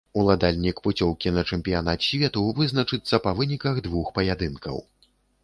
[0.19, 4.85] Уладальнік пуцёўкі на чэмпіянат свету вызначыцца па выніках двух паядынкаў.